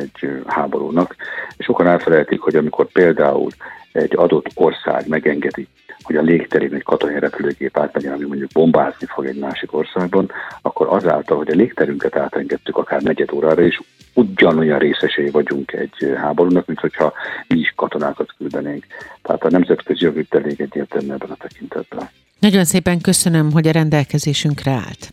egy, 0.00 0.42
háborúnak. 0.46 1.16
Sokan 1.58 1.86
elfelejtik, 1.86 2.40
hogy 2.40 2.56
amikor 2.56 2.86
például 2.86 3.50
egy 3.92 4.16
adott 4.16 4.46
ország 4.54 5.08
megengedi, 5.08 5.68
hogy 6.02 6.16
a 6.16 6.22
légterén 6.22 6.74
egy 6.74 6.82
katonai 6.82 7.18
repülőgép 7.18 7.78
átmenjen, 7.78 8.12
ami 8.12 8.24
mondjuk 8.24 8.50
bombázni 8.52 9.06
fog 9.06 9.26
egy 9.26 9.38
másik 9.38 9.74
országban, 9.74 10.30
akkor 10.62 10.86
azáltal, 10.90 11.36
hogy 11.36 11.50
a 11.50 11.54
légterünket 11.54 12.16
átengedtük 12.16 12.76
akár 12.76 13.02
negyed 13.02 13.32
órára 13.32 13.62
is, 13.62 13.80
ugyanolyan 14.14 14.78
részesei 14.78 15.30
vagyunk 15.30 15.72
egy 15.72 16.12
háborúnak, 16.16 16.66
mint 16.66 16.80
hogyha 16.80 17.12
mi 17.48 17.58
is 17.58 17.72
katonákat 17.76 18.34
küldenénk. 18.36 18.86
Tehát 19.22 19.44
a 19.44 19.50
nemzetközi 19.50 20.06
itt 20.14 20.34
elég 20.34 20.60
egyértelmű 20.60 21.12
ebben 21.12 21.30
a 21.30 21.34
tekintetben. 21.34 22.08
Nagyon 22.38 22.64
szépen 22.64 23.00
köszönöm, 23.00 23.52
hogy 23.52 23.68
a 23.68 23.72
rendelkezésünkre 23.72 24.70
állt. 24.70 25.12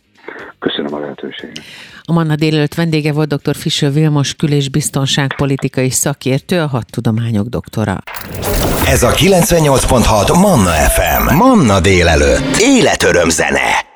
Köszönöm 0.58 0.94
a 0.94 0.98
lehetőséget. 0.98 1.60
A 2.02 2.12
Manna 2.12 2.34
délelőtt 2.34 2.74
vendége 2.74 3.12
volt 3.12 3.34
dr. 3.34 3.56
Fischer 3.56 3.92
Vilmos 3.92 4.34
kül- 4.34 4.52
és 4.52 4.68
biztonságpolitikai 4.68 5.90
szakértő, 5.90 6.60
a 6.60 6.66
hadtudományok 6.66 7.46
doktora. 7.46 7.98
Ez 8.86 9.02
a 9.02 9.10
98.6 9.10 10.32
Manna 10.40 10.70
FM. 10.70 11.34
Manna 11.34 11.80
délelőtt. 11.80 12.56
Életöröm 12.60 13.28
zene. 13.28 13.87